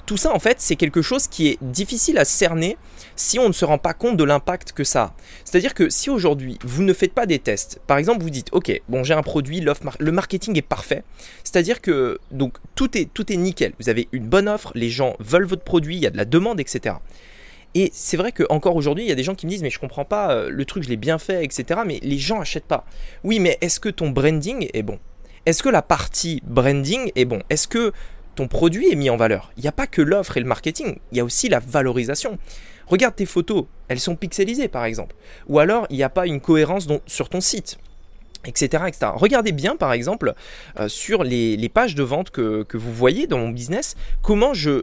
Tout 0.06 0.16
ça, 0.16 0.34
en 0.34 0.38
fait, 0.38 0.56
c'est 0.60 0.76
quelque 0.76 1.02
chose 1.02 1.26
qui 1.28 1.48
est 1.48 1.58
difficile 1.62 2.18
à 2.18 2.24
cerner 2.24 2.76
si 3.14 3.38
on 3.38 3.48
ne 3.48 3.52
se 3.52 3.64
rend 3.64 3.78
pas 3.78 3.94
compte 3.94 4.16
de 4.16 4.24
l'impact 4.24 4.72
que 4.72 4.84
ça 4.84 5.02
a. 5.02 5.14
C'est-à-dire 5.44 5.74
que 5.74 5.88
si 5.88 6.10
aujourd'hui, 6.10 6.58
vous 6.64 6.82
ne 6.82 6.92
faites 6.92 7.12
pas 7.12 7.26
des 7.26 7.38
tests, 7.38 7.80
par 7.86 7.98
exemple, 7.98 8.22
vous 8.22 8.30
dites, 8.30 8.48
OK, 8.52 8.70
bon, 8.88 9.04
j'ai 9.04 9.14
un 9.14 9.22
produit, 9.22 9.60
le 9.60 10.12
marketing 10.12 10.56
est 10.58 10.62
parfait. 10.62 11.02
C'est-à-dire 11.44 11.80
que 11.80 12.18
donc 12.30 12.58
tout 12.74 12.96
est, 12.96 13.36
nickel. 13.36 13.72
Vous 13.80 13.88
avez 13.88 14.08
une 14.12 14.26
bonne 14.26 14.48
offre, 14.48 14.72
les 14.74 14.90
gens 14.90 15.16
veulent 15.20 15.46
votre 15.46 15.64
produit, 15.64 15.96
il 15.96 16.02
y 16.02 16.06
a 16.06 16.10
de 16.10 16.16
la 16.16 16.24
demande, 16.24 16.60
etc. 16.60 16.96
Et 17.74 17.90
c'est 17.92 18.16
vrai 18.16 18.32
qu'encore 18.32 18.76
aujourd'hui, 18.76 19.04
il 19.04 19.08
y 19.08 19.12
a 19.12 19.14
des 19.14 19.22
gens 19.22 19.34
qui 19.34 19.46
me 19.46 19.50
disent 19.50 19.62
mais 19.62 19.70
je 19.70 19.78
comprends 19.78 20.04
pas, 20.04 20.32
euh, 20.32 20.48
le 20.50 20.64
truc 20.64 20.82
je 20.82 20.88
l'ai 20.88 20.96
bien 20.96 21.18
fait, 21.18 21.44
etc. 21.44 21.80
Mais 21.86 21.98
les 22.02 22.18
gens 22.18 22.40
achètent 22.40 22.64
pas. 22.64 22.86
Oui, 23.24 23.38
mais 23.38 23.58
est-ce 23.60 23.80
que 23.80 23.88
ton 23.88 24.10
branding 24.10 24.68
est 24.72 24.82
bon? 24.82 24.98
Est-ce 25.44 25.62
que 25.62 25.68
la 25.68 25.82
partie 25.82 26.42
branding 26.44 27.12
est 27.14 27.24
bon? 27.24 27.42
Est-ce 27.50 27.68
que 27.68 27.92
ton 28.36 28.46
produit 28.46 28.92
est 28.92 28.96
mis 28.96 29.10
en 29.10 29.16
valeur 29.16 29.50
Il 29.56 29.62
n'y 29.62 29.68
a 29.68 29.72
pas 29.72 29.88
que 29.88 30.02
l'offre 30.02 30.36
et 30.36 30.40
le 30.40 30.46
marketing, 30.46 30.98
il 31.10 31.18
y 31.18 31.20
a 31.20 31.24
aussi 31.24 31.48
la 31.48 31.58
valorisation. 31.58 32.38
Regarde 32.86 33.16
tes 33.16 33.26
photos, 33.26 33.64
elles 33.88 33.98
sont 33.98 34.14
pixelisées 34.14 34.68
par 34.68 34.84
exemple. 34.84 35.16
Ou 35.48 35.58
alors 35.58 35.86
il 35.90 35.96
n'y 35.96 36.04
a 36.04 36.08
pas 36.08 36.26
une 36.26 36.40
cohérence 36.40 36.86
sur 37.06 37.28
ton 37.28 37.40
site. 37.40 37.78
Etc. 38.44 38.80
Regardez 39.14 39.50
bien 39.50 39.74
par 39.74 39.92
exemple 39.92 40.34
euh, 40.78 40.88
sur 40.88 41.24
les, 41.24 41.68
pages 41.68 41.96
de 41.96 42.04
vente 42.04 42.30
que, 42.30 42.64
vous 42.74 42.92
voyez 42.92 43.26
dans 43.26 43.38
mon 43.38 43.48
business, 43.48 43.96
comment 44.22 44.54
je, 44.54 44.82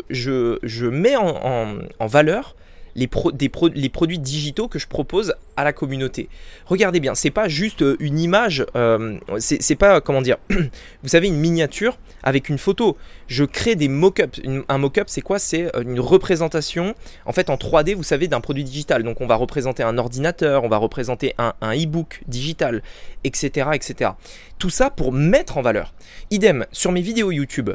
mets 0.89 1.15
en, 1.15 2.07
valeur 2.07 2.57
les, 2.95 3.07
produits 3.07 4.19
digitaux 4.19 4.67
que 4.67 4.79
je 4.79 4.87
propose 4.87 5.35
à 5.55 5.63
la 5.63 5.71
communauté. 5.71 6.27
Regardez 6.65 6.99
bien, 6.99 7.15
c'est 7.15 7.31
pas 7.31 7.47
juste 7.47 7.85
une 7.99 8.19
image, 8.19 8.65
euh, 8.75 9.17
c'est 9.37 9.75
pas 9.75 10.01
comment 10.01 10.21
dire, 10.21 10.37
vous 10.49 11.09
savez, 11.09 11.27
une 11.27 11.37
miniature 11.37 11.97
avec 12.23 12.49
une 12.49 12.57
photo. 12.57 12.97
Je 13.27 13.43
crée 13.43 13.75
des 13.75 13.87
mock-ups. 13.87 14.41
Un 14.69 14.77
mock-up, 14.77 15.05
c'est 15.07 15.21
quoi? 15.21 15.39
C'est 15.39 15.75
euh, 15.75 15.83
une 15.83 15.99
représentation 15.99 16.95
en 17.25 17.33
fait 17.33 17.49
en 17.49 17.55
3D, 17.55 17.95
vous 17.95 18.03
savez, 18.03 18.27
d'un 18.27 18.41
produit 18.41 18.63
digital. 18.63 19.03
Donc 19.03 19.21
on 19.21 19.27
va 19.27 19.35
représenter 19.35 19.83
un 19.83 19.97
ordinateur, 19.97 20.63
on 20.63 20.69
va 20.69 20.77
représenter 20.77 21.33
un, 21.37 21.53
un 21.61 21.73
e-book 21.73 22.21
digital, 22.27 22.81
etc., 23.23 23.69
etc. 23.73 24.11
Tout 24.57 24.69
ça 24.69 24.89
pour 24.89 25.11
mettre 25.11 25.57
en 25.57 25.61
valeur. 25.61 25.93
Idem 26.31 26.65
sur 26.71 26.91
mes 26.91 27.01
vidéos 27.01 27.31
YouTube 27.31 27.71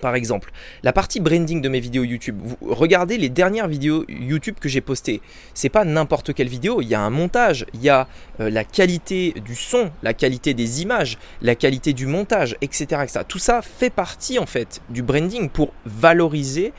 par 0.00 0.14
exemple. 0.14 0.50
La 0.82 0.92
partie 0.92 1.20
branding 1.20 1.60
de 1.60 1.68
mes 1.68 1.80
vidéos 1.80 2.04
YouTube. 2.04 2.40
Regardez 2.62 3.18
les 3.18 3.28
dernières 3.28 3.68
vidéos 3.68 4.04
YouTube 4.08 4.56
que 4.60 4.68
j'ai 4.68 4.80
postées. 4.80 5.20
C'est 5.54 5.68
pas 5.68 5.84
n'importe 5.84 6.34
quelle 6.34 6.48
vidéo. 6.48 6.80
Il 6.82 6.88
y 6.88 6.94
a 6.94 7.00
un 7.00 7.10
montage, 7.10 7.66
il 7.74 7.82
y 7.82 7.88
a 7.88 8.08
euh, 8.40 8.50
la 8.50 8.64
qualité 8.64 9.34
du 9.44 9.54
son, 9.54 9.90
la 10.02 10.14
qualité 10.14 10.54
des 10.54 10.82
images, 10.82 11.18
la 11.42 11.54
qualité 11.54 11.92
du 11.92 12.06
montage, 12.06 12.56
etc., 12.60 13.04
Tout 13.28 13.38
ça 13.38 13.62
fait 13.62 13.90
partie 13.90 14.38
en 14.38 14.46
fait 14.46 14.80
du 14.88 15.02
branding 15.02 15.48
pour 15.48 15.72
valoriser 15.84 16.72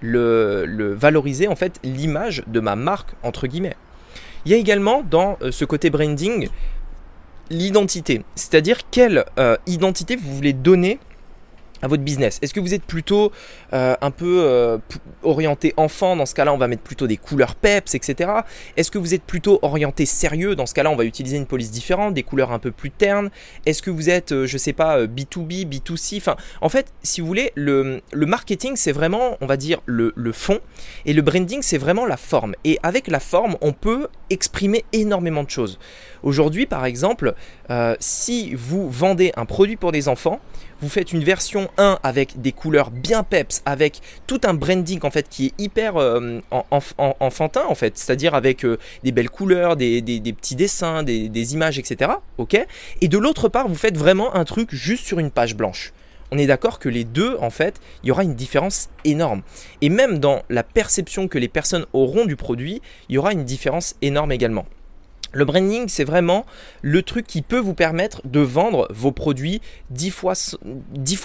le, 0.00 0.94
valoriser 0.98 1.48
en 1.48 1.56
fait 1.56 1.78
l'image 1.82 2.42
de 2.46 2.60
ma 2.60 2.76
marque 2.76 3.10
entre 3.22 3.46
guillemets. 3.46 3.76
Il 4.44 4.52
y 4.52 4.54
a 4.54 4.58
également 4.58 5.02
dans 5.02 5.36
euh, 5.42 5.50
ce 5.50 5.64
côté 5.64 5.90
branding 5.90 6.48
l'identité, 7.50 8.24
c'est-à-dire 8.34 8.78
quelle 8.90 9.24
euh, 9.38 9.56
identité 9.66 10.16
vous 10.16 10.34
voulez 10.34 10.52
donner 10.52 10.98
à 11.82 11.88
votre 11.88 12.02
business 12.02 12.38
Est-ce 12.42 12.54
que 12.54 12.60
vous 12.60 12.74
êtes 12.74 12.82
plutôt 12.82 13.32
euh, 13.72 13.94
un 14.00 14.10
peu 14.10 14.42
euh, 14.44 14.78
orienté 15.22 15.74
enfant 15.76 16.16
Dans 16.16 16.26
ce 16.26 16.34
cas-là, 16.34 16.52
on 16.52 16.58
va 16.58 16.68
mettre 16.68 16.82
plutôt 16.82 17.06
des 17.06 17.16
couleurs 17.16 17.54
peps, 17.54 17.94
etc. 17.94 18.30
Est-ce 18.76 18.90
que 18.90 18.98
vous 18.98 19.14
êtes 19.14 19.22
plutôt 19.22 19.58
orienté 19.62 20.06
sérieux 20.06 20.54
Dans 20.54 20.66
ce 20.66 20.74
cas-là, 20.74 20.90
on 20.90 20.96
va 20.96 21.04
utiliser 21.04 21.36
une 21.36 21.46
police 21.46 21.70
différente, 21.70 22.14
des 22.14 22.22
couleurs 22.22 22.52
un 22.52 22.58
peu 22.58 22.70
plus 22.70 22.90
ternes. 22.90 23.30
Est-ce 23.66 23.82
que 23.82 23.90
vous 23.90 24.10
êtes, 24.10 24.32
euh, 24.32 24.46
je 24.46 24.58
sais 24.58 24.72
pas, 24.72 25.04
B2B, 25.06 25.66
B2C 25.68 26.18
Enfin, 26.18 26.36
en 26.60 26.68
fait, 26.68 26.92
si 27.02 27.20
vous 27.20 27.26
voulez, 27.26 27.52
le, 27.54 28.00
marketing, 28.14 28.76
c'est 28.76 28.92
vraiment, 28.92 29.36
on 29.40 29.46
va 29.46 29.56
dire, 29.56 29.80
le 29.86 30.32
fond. 30.32 30.60
Et 31.06 31.12
le 31.12 31.22
branding, 31.22 31.62
c'est 31.62 31.78
vraiment 31.78 32.06
la 32.06 32.16
forme. 32.16 32.54
Et 32.64 32.78
avec 32.82 33.08
la 33.08 33.20
forme, 33.20 33.56
on 33.60 33.72
peut 33.72 34.08
exprimer 34.30 34.84
énormément 34.92 35.42
de 35.42 35.50
choses. 35.50 35.78
Aujourd'hui, 36.22 36.66
par 36.66 36.84
exemple, 36.84 37.34
si 38.00 38.54
vous 38.54 38.90
vendez 38.90 39.32
un 39.36 39.44
produit 39.44 39.76
pour 39.76 39.92
des 39.92 40.08
enfants, 40.08 40.40
vous 40.80 40.88
faites 40.88 41.12
une 41.12 41.24
version 41.24 41.68
1 41.76 41.98
avec 42.02 42.40
des 42.40 42.52
couleurs 42.52 42.90
bien 42.90 43.22
peps, 43.22 43.62
avec 43.66 44.00
tout 44.26 44.40
un 44.44 44.54
branding 44.54 45.00
en 45.02 45.10
fait 45.10 45.28
qui 45.28 45.46
est 45.46 45.52
hyper 45.58 45.96
euh, 45.96 46.40
enfantin 46.50 47.62
en 47.68 47.74
fait, 47.74 47.98
c'est-à-dire 47.98 48.34
avec 48.34 48.64
euh, 48.64 48.78
des 49.02 49.12
belles 49.12 49.30
couleurs, 49.30 49.76
des, 49.76 50.00
petits 50.32 50.56
dessins, 50.56 51.02
des, 51.02 51.54
images, 51.54 51.78
etc. 51.78 52.12
Ok? 52.38 52.58
Et 53.00 53.08
de 53.08 53.18
l'autre 53.18 53.48
part, 53.48 53.68
vous 53.68 53.74
faites 53.74 53.96
vraiment 53.96 54.34
un 54.34 54.44
truc 54.44 54.72
juste 54.72 55.04
sur 55.04 55.18
une 55.18 55.30
page 55.30 55.56
blanche 55.56 55.92
on 56.30 56.36
est 56.36 56.46
d'accord 56.46 56.78
que 56.78 56.90
les 56.90 57.04
deux, 57.04 57.38
en 57.40 57.48
fait, 57.48 57.80
il 58.02 58.08
y 58.08 58.10
aura 58.10 58.22
une 58.22 58.34
différence 58.34 58.90
énorme. 59.06 59.40
Et 59.80 59.88
même 59.88 60.18
dans 60.18 60.42
la 60.50 60.62
perception 60.62 61.26
que 61.26 61.38
les 61.38 61.48
personnes 61.48 61.86
auront 61.94 62.26
du 62.26 62.36
produit, 62.36 62.82
il 63.08 63.14
y 63.14 63.18
aura 63.18 63.32
une 63.32 63.44
différence 63.44 63.94
énorme 64.02 64.30
également. 64.30 64.66
Le 65.32 65.44
branding, 65.44 65.88
c'est 65.88 66.04
vraiment 66.04 66.46
le 66.82 67.02
truc 67.02 67.26
qui 67.26 67.42
peut 67.42 67.58
vous 67.58 67.74
permettre 67.74 68.22
de 68.24 68.40
vendre 68.40 68.88
vos 68.90 69.12
produits 69.12 69.60
10 69.90 70.10
fois, 70.10 70.34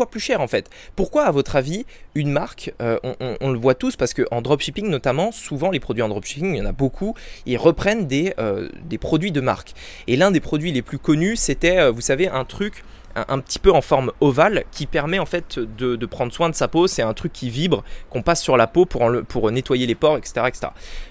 plus 0.10 0.20
cher 0.20 0.42
en 0.42 0.48
fait. 0.48 0.70
Pourquoi 0.96 1.24
à 1.24 1.32
votre 1.32 1.56
avis 1.56 1.86
une 2.16 2.32
marque, 2.32 2.74
euh, 2.82 2.98
on, 3.42 3.52
le 3.52 3.58
voit 3.58 3.76
tous 3.76 3.96
parce 3.96 4.14
qu'en 4.14 4.42
dropshipping 4.42 4.90
notamment, 4.90 5.32
souvent 5.32 5.72
les 5.72 5.80
produits 5.80 6.04
en 6.04 6.10
dropshipping, 6.10 6.54
il 6.54 6.58
y 6.58 6.62
en 6.62 6.66
a 6.66 6.72
beaucoup, 6.74 7.16
ils 7.46 7.58
reprennent 7.58 8.08
des, 8.08 8.34
euh, 8.40 8.70
des 8.86 8.98
produits 8.98 9.32
de 9.32 9.42
marque. 9.42 9.74
Et 10.08 10.16
l'un 10.16 10.32
des 10.32 10.40
produits 10.40 10.72
les 10.72 10.82
plus 10.82 11.00
connus, 11.00 11.38
c'était, 11.38 11.80
euh, 11.80 11.92
vous 11.92 12.02
savez, 12.02 12.28
un 12.28 12.46
truc 12.46 12.84
un, 13.16 13.40
petit 13.40 13.60
peu 13.60 13.72
en 13.72 13.82
forme 13.82 14.12
ovale 14.22 14.64
qui 14.72 14.86
permet 14.86 15.20
en 15.20 15.26
fait 15.26 15.60
de, 15.60 16.06
prendre 16.06 16.34
soin 16.34 16.50
de 16.50 16.56
sa 16.56 16.68
peau. 16.68 16.88
C'est 16.88 17.02
un 17.02 17.14
truc 17.14 17.34
qui 17.34 17.50
vibre, 17.50 17.84
qu'on 18.10 18.22
passe 18.22 18.42
sur 18.42 18.58
la 18.58 18.68
peau 18.68 18.86
pour, 18.86 19.10
pour 19.28 19.52
nettoyer 19.52 19.86
les 19.86 19.96
pores, 19.96 20.18
etc. 20.18 20.46
etc. 20.48 20.68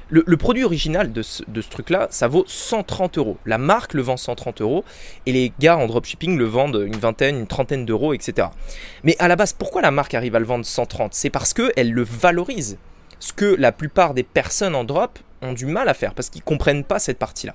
Le, 0.08 0.36
produit 0.36 0.64
original 0.64 1.12
de 1.12 1.22
ce, 1.22 1.42
de 1.48 1.62
ce 1.62 1.70
truc-là, 1.70 2.08
ça 2.10 2.28
vaut 2.28 2.44
130 2.46 3.18
euros. 3.18 3.38
La 3.46 3.56
marque 3.56 3.94
le 3.94 4.02
vend 4.02 4.16
130 4.16 4.60
euros 4.60 4.84
et 5.24 5.32
les 5.32 5.52
gars 5.58 5.78
en 5.78 5.86
dropshipping 5.86 6.36
le 6.36 6.44
vendent 6.44 6.82
une 6.86 6.96
vingtaine, 6.96 7.38
une 7.38 7.46
trentaine 7.46 7.86
d'euros, 7.86 8.12
etc. 8.12 8.48
Mais 9.04 9.16
à 9.18 9.28
la 9.28 9.36
base, 9.36 9.52
pourquoi 9.52 9.80
la 9.80 9.90
marque 9.90 10.14
arrive 10.14 10.36
à 10.36 10.38
le 10.38 10.44
vendre 10.44 10.66
130 10.66 11.14
C'est 11.14 11.30
parce 11.30 11.54
qu'elle 11.54 11.92
le 11.92 12.02
valorise. 12.02 12.78
Ce 13.20 13.32
que 13.32 13.54
la 13.58 13.72
plupart 13.72 14.14
des 14.14 14.24
personnes 14.24 14.74
en 14.74 14.84
drop 14.84 15.18
ont 15.42 15.52
du 15.52 15.66
mal 15.66 15.88
à 15.88 15.94
faire 15.94 16.12
parce 16.12 16.28
qu'ils 16.28 16.42
comprennent 16.42 16.84
pas 16.84 16.98
cette 16.98 17.18
partie-là. 17.18 17.54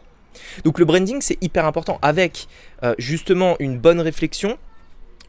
Donc 0.63 0.79
le 0.79 0.85
branding, 0.85 1.21
c'est 1.21 1.37
hyper 1.41 1.65
important 1.65 1.99
avec 2.01 2.47
euh, 2.83 2.95
justement 2.97 3.55
une 3.59 3.77
bonne 3.77 3.99
réflexion 3.99 4.57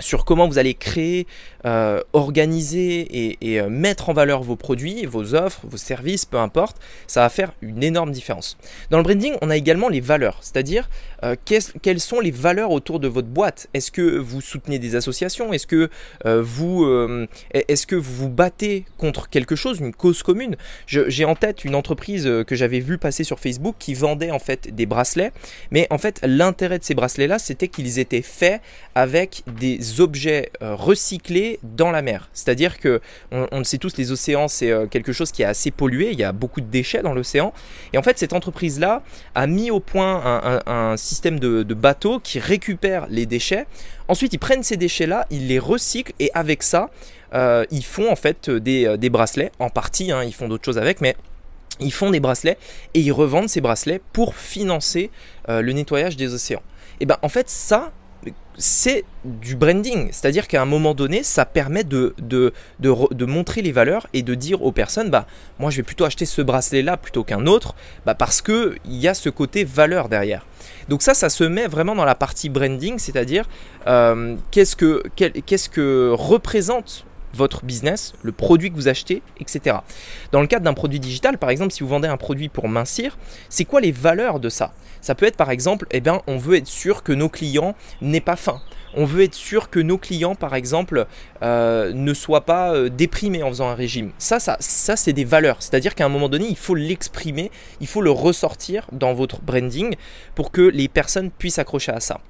sur 0.00 0.24
comment 0.24 0.46
vous 0.46 0.58
allez 0.58 0.74
créer, 0.74 1.26
euh, 1.66 2.00
organiser 2.12 3.36
et, 3.40 3.60
euh, 3.60 3.68
mettre 3.68 4.08
en 4.08 4.12
valeur 4.12 4.42
vos 4.42 4.56
produits, 4.56 5.06
vos 5.06 5.34
offres, 5.34 5.60
vos 5.64 5.76
services, 5.76 6.24
peu 6.24 6.38
importe, 6.38 6.76
ça 7.06 7.22
va 7.22 7.28
faire 7.28 7.52
une 7.62 7.82
énorme 7.82 8.12
différence. 8.12 8.56
Dans 8.90 8.98
le 8.98 9.02
branding, 9.02 9.34
on 9.42 9.50
a 9.50 9.56
également 9.56 9.88
les 9.88 10.00
valeurs, 10.00 10.38
c'est-à-dire 10.40 10.88
euh, 11.24 11.34
quelles 11.44 12.00
sont 12.00 12.20
les 12.20 12.30
valeurs 12.30 12.70
autour 12.70 13.00
de 13.00 13.08
votre 13.08 13.28
boîte? 13.28 13.68
Est-ce 13.74 13.90
que 13.90 14.18
vous 14.18 14.40
soutenez 14.40 14.78
des 14.78 14.94
associations? 14.94 15.52
Est-ce 15.52 15.66
que 15.66 15.90
vous, 16.24 16.86
est-ce 17.52 17.86
que 17.86 17.96
vous 17.96 18.14
vous 18.14 18.28
battez 18.28 18.84
contre 18.96 19.28
quelque 19.28 19.56
chose, 19.56 19.80
une 19.80 19.92
cause 19.92 20.22
commune? 20.22 20.56
J'ai 20.86 21.24
en 21.24 21.34
tête 21.34 21.64
une 21.64 21.74
entreprise 21.74 22.24
que 22.46 22.54
j'avais 22.54 22.80
vue 22.80 22.98
passer 22.98 23.24
sur 23.24 23.40
Facebook 23.40 23.76
qui 23.78 23.94
vendait 23.94 24.30
en 24.30 24.38
fait 24.38 24.74
des 24.74 24.86
bracelets, 24.86 25.32
mais 25.70 25.86
en 25.90 25.98
fait 25.98 26.20
l'intérêt 26.22 26.78
de 26.78 26.84
ces 26.84 26.94
bracelets-là, 26.94 27.38
c'était 27.38 27.68
qu'ils 27.68 27.98
étaient 27.98 28.22
faits 28.22 28.60
avec 28.94 29.42
des 29.46 30.00
objets 30.00 30.50
euh, 30.62 30.74
dans 31.62 31.90
la 31.90 32.02
mer. 32.02 32.28
C'est-à-dire 32.32 32.78
que, 32.78 33.00
on, 33.30 33.58
le 33.58 33.64
sait 33.64 33.78
tous, 33.78 33.96
les 33.96 34.12
océans, 34.12 34.48
c'est 34.48 34.70
euh, 34.70 34.86
quelque 34.86 35.12
chose 35.12 35.32
qui 35.32 35.42
est 35.42 35.46
assez 35.46 35.70
pollué, 35.70 36.10
il 36.12 36.18
y 36.18 36.24
a 36.24 36.32
beaucoup 36.32 36.60
de 36.60 36.66
déchets 36.66 37.02
dans 37.02 37.14
l'océan. 37.14 37.52
Et 37.92 37.98
en 37.98 38.02
fait, 38.02 38.18
cette 38.18 38.32
entreprise-là 38.32 39.02
a 39.34 39.46
mis 39.46 39.70
au 39.70 39.80
point 39.80 40.62
un, 40.66 40.96
système 40.96 41.38
de, 41.38 41.62
bateaux 41.74 42.18
qui 42.18 42.38
récupère 42.38 43.06
les 43.08 43.26
déchets. 43.26 43.66
Ensuite, 44.08 44.32
ils 44.32 44.38
prennent 44.38 44.62
ces 44.62 44.76
déchets-là, 44.76 45.26
ils 45.30 45.46
les 45.46 45.58
recyclent 45.58 46.12
et 46.18 46.30
avec 46.34 46.62
ça, 46.62 46.90
euh, 47.34 47.64
ils 47.70 47.84
font 47.84 48.10
en 48.10 48.16
fait 48.16 48.50
des, 48.50 49.10
bracelets, 49.10 49.52
en 49.58 49.70
partie, 49.70 50.10
hein, 50.10 50.24
ils 50.24 50.34
font 50.34 50.48
d'autres 50.48 50.64
choses 50.64 50.78
avec, 50.78 51.00
mais 51.00 51.14
ils 51.80 51.92
font 51.92 52.10
des 52.10 52.20
bracelets 52.20 52.58
et 52.94 53.00
ils 53.00 53.12
revendent 53.12 53.48
ces 53.48 53.60
bracelets 53.60 54.00
pour 54.12 54.34
financer 54.34 55.10
le 55.46 55.72
nettoyage 55.72 56.16
des 56.16 56.34
océans. 56.34 56.62
Et 57.00 57.06
ben 57.06 57.16
en 57.22 57.28
fait 57.28 57.48
ça, 57.48 57.92
c'est 58.58 59.04
du 59.24 59.56
branding. 59.56 60.08
C'est-à-dire 60.10 60.48
qu'à 60.48 60.60
un 60.60 60.66
moment 60.66 60.94
donné, 60.94 61.22
ça 61.22 61.46
permet 61.46 61.84
de, 61.84 62.14
montrer 63.20 63.62
les 63.62 63.72
valeurs 63.72 64.06
et 64.12 64.22
de 64.22 64.34
dire 64.34 64.62
aux 64.62 64.72
personnes, 64.72 65.10
bah, 65.10 65.26
moi 65.58 65.70
je 65.70 65.78
vais 65.78 65.82
plutôt 65.82 66.04
acheter 66.04 66.26
ce 66.26 66.42
bracelet-là 66.42 66.96
plutôt 66.96 67.24
qu'un 67.24 67.46
autre, 67.46 67.74
bah, 68.04 68.14
parce 68.14 68.42
qu'il 68.42 68.78
y 68.86 69.08
a 69.08 69.14
ce 69.14 69.30
côté 69.30 69.64
valeur 69.64 70.08
derrière. 70.08 70.44
Donc 70.88 71.02
ça, 71.02 71.14
ça 71.14 71.30
se 71.30 71.44
met 71.44 71.66
vraiment 71.66 71.94
dans 71.94 72.04
la 72.04 72.14
partie 72.14 72.48
branding, 72.48 72.98
c'est-à-dire 72.98 73.48
euh, 73.86 74.36
qu'est-ce 74.50 74.76
que, 74.76 75.02
qu'est-ce 75.16 75.68
que 75.68 76.12
représente 76.14 77.04
votre 77.34 77.64
business, 77.64 78.14
le 78.22 78.32
produit 78.32 78.70
que 78.70 78.76
vous 78.76 78.88
achetez, 78.88 79.22
etc. 79.40 79.76
Dans 80.32 80.40
le 80.40 80.46
cadre 80.46 80.64
d'un 80.64 80.74
produit 80.74 81.00
digital, 81.00 81.38
par 81.38 81.50
exemple, 81.50 81.72
si 81.72 81.82
vous 81.82 81.88
vendez 81.88 82.08
un 82.08 82.16
produit 82.16 82.48
pour 82.48 82.68
mincir, 82.68 83.18
c'est 83.48 83.64
quoi 83.64 83.80
les 83.80 83.92
valeurs 83.92 84.40
de 84.40 84.48
ça? 84.48 84.72
Ça 85.00 85.14
peut 85.14 85.26
être 85.26 85.36
par 85.36 85.50
exemple, 85.50 85.86
eh 85.90 86.00
bien, 86.00 86.22
on 86.26 86.36
veut 86.36 86.56
être 86.56 86.66
sûr 86.66 87.02
que 87.02 87.12
nos 87.12 87.28
clients 87.28 87.74
n'aient 88.00 88.20
pas 88.20 88.36
faim. 88.36 88.60
On 88.94 89.04
veut 89.04 89.22
être 89.22 89.34
sûr 89.34 89.70
que 89.70 89.80
nos 89.80 89.98
clients, 89.98 90.34
par 90.34 90.54
exemple, 90.54 91.06
euh, 91.42 91.92
ne 91.92 92.14
soient 92.14 92.46
pas 92.46 92.74
euh, 92.74 92.88
déprimés 92.88 93.42
en 93.42 93.48
faisant 93.48 93.68
un 93.68 93.74
régime. 93.74 94.12
Ça, 94.18 94.40
ça, 94.40 94.56
ça 94.60 94.96
c'est 94.96 95.12
des 95.12 95.24
valeurs. 95.24 95.56
C'est-à-dire 95.60 95.94
qu'à 95.94 96.06
un 96.06 96.08
moment 96.08 96.28
donné, 96.28 96.46
il 96.48 96.56
faut 96.56 96.74
l'exprimer, 96.74 97.50
il 97.80 97.86
faut 97.86 98.00
le 98.00 98.10
ressortir 98.10 98.86
dans 98.92 99.12
votre 99.12 99.40
branding 99.42 99.94
pour 100.34 100.50
que 100.50 100.62
les 100.62 100.88
personnes 100.88 101.30
puissent 101.30 101.58
accrocher 101.58 101.92
à 101.92 102.00
ça. 102.00 102.20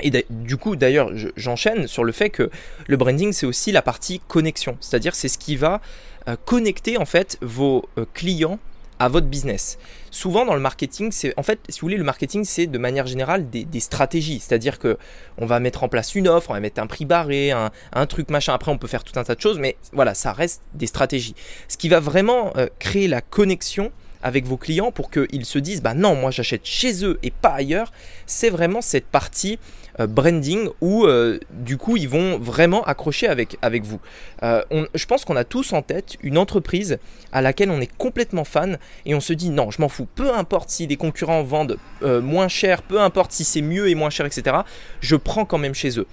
Et 0.00 0.26
du 0.28 0.56
coup, 0.56 0.76
d'ailleurs, 0.76 1.10
j'enchaîne 1.36 1.86
sur 1.86 2.04
le 2.04 2.12
fait 2.12 2.30
que 2.30 2.50
le 2.86 2.96
branding, 2.96 3.32
c'est 3.32 3.46
aussi 3.46 3.72
la 3.72 3.82
partie 3.82 4.20
connexion. 4.28 4.76
C'est-à-dire, 4.80 5.14
c'est 5.14 5.28
ce 5.28 5.38
qui 5.38 5.56
va 5.56 5.80
euh, 6.28 6.36
connecter 6.44 6.98
en 6.98 7.06
fait 7.06 7.38
vos 7.40 7.84
euh, 7.98 8.04
clients 8.12 8.58
à 8.98 9.08
votre 9.08 9.26
business. 9.26 9.78
Souvent 10.10 10.46
dans 10.46 10.54
le 10.54 10.60
marketing, 10.60 11.12
c'est 11.12 11.34
en 11.36 11.42
fait, 11.42 11.60
si 11.68 11.80
vous 11.80 11.86
voulez, 11.86 11.98
le 11.98 12.04
marketing, 12.04 12.44
c'est 12.44 12.66
de 12.66 12.78
manière 12.78 13.06
générale 13.06 13.48
des, 13.50 13.80
stratégies. 13.80 14.40
C'est-à-dire 14.40 14.78
que 14.78 14.96
on 15.38 15.46
va 15.46 15.60
mettre 15.60 15.84
en 15.84 15.88
place 15.88 16.14
une 16.14 16.28
offre, 16.28 16.50
on 16.50 16.54
va 16.54 16.60
mettre 16.60 16.80
un 16.80 16.86
prix 16.86 17.04
barré, 17.04 17.50
un, 17.50 18.06
truc 18.06 18.30
machin. 18.30 18.54
Après, 18.54 18.70
on 18.70 18.78
peut 18.78 18.86
faire 18.86 19.04
tout 19.04 19.18
un 19.18 19.24
tas 19.24 19.34
de 19.34 19.40
choses, 19.40 19.58
mais 19.58 19.76
voilà, 19.92 20.14
ça 20.14 20.32
reste 20.32 20.62
des 20.74 20.86
stratégies. 20.86 21.34
Ce 21.68 21.76
qui 21.76 21.88
va 21.88 22.00
vraiment 22.00 22.52
euh, 22.56 22.68
créer 22.78 23.08
la 23.08 23.20
connexion 23.20 23.92
avec 24.26 24.44
vos 24.44 24.56
clients 24.56 24.90
pour 24.90 25.12
qu'ils 25.12 25.44
se 25.44 25.60
disent 25.60 25.80
bah 25.80 25.94
non 25.94 26.16
moi 26.16 26.32
j'achète 26.32 26.62
chez 26.64 27.04
eux 27.04 27.16
et 27.22 27.30
pas 27.30 27.50
ailleurs. 27.50 27.92
C'est 28.26 28.50
vraiment 28.50 28.80
cette 28.80 29.06
partie 29.06 29.60
euh, 30.00 30.08
branding 30.08 30.68
où 30.80 31.04
euh, 31.04 31.38
du 31.52 31.76
coup 31.76 31.96
ils 31.96 32.08
vont 32.08 32.36
vraiment 32.36 32.82
accrocher 32.82 33.28
avec, 33.28 33.56
avec 33.62 33.84
vous. 33.84 34.00
Euh, 34.42 34.62
je 34.94 35.06
pense 35.06 35.24
qu'on 35.24 35.36
a 35.36 35.44
tous 35.44 35.72
en 35.72 35.80
tête 35.80 36.16
une 36.24 36.38
entreprise 36.38 36.98
à 37.30 37.40
laquelle 37.40 37.70
on 37.70 37.80
est 37.80 37.96
complètement 37.98 38.42
fan 38.42 38.78
et 39.04 39.14
on 39.14 39.20
se 39.20 39.32
dit 39.32 39.50
non 39.50 39.70
je 39.70 39.80
m'en 39.80 39.88
fous. 39.88 40.08
Peu 40.12 40.34
importe 40.34 40.70
si 40.70 40.88
les 40.88 40.96
concurrents 40.96 41.44
vendent 41.44 41.78
moins 42.02 42.48
cher 42.48 42.82
peu 42.82 43.00
importe 43.00 43.30
si 43.30 43.44
c'est 43.44 43.62
mieux 43.62 43.88
et 43.88 43.94
moins 43.94 44.10
cher 44.10 44.26
etc 44.26 44.56
je 45.00 45.14
prends 45.14 45.44
quand 45.44 45.58
même 45.58 45.74
chez 45.74 46.00
eux. 46.00 46.06